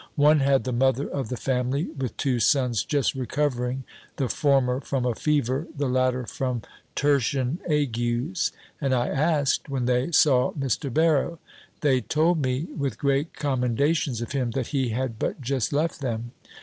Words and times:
One 0.15 0.39
had 0.39 0.63
the 0.63 0.71
mother 0.71 1.07
of 1.07 1.29
the 1.29 1.37
family, 1.37 1.91
with 1.95 2.17
two 2.17 2.39
sons, 2.39 2.83
just 2.83 3.13
recovering, 3.13 3.83
the 4.15 4.29
former 4.29 4.79
from 4.81 5.05
a 5.05 5.13
fever, 5.13 5.67
the 5.77 5.87
latter 5.87 6.25
from 6.25 6.63
tertian 6.95 7.59
agues; 7.69 8.51
and 8.81 8.95
I 8.95 9.09
asked, 9.09 9.69
when 9.69 9.85
they 9.85 10.11
saw 10.11 10.53
Mr. 10.53 10.91
Barrow? 10.91 11.37
They 11.81 12.01
told 12.01 12.41
me, 12.41 12.63
with 12.75 12.97
great 12.97 13.33
commendations 13.35 14.21
of 14.21 14.31
him, 14.31 14.49
that 14.57 14.69
he 14.69 14.89
had 14.89 15.19
but 15.19 15.39
just 15.39 15.71
left 15.71 16.01
them. 16.01 16.31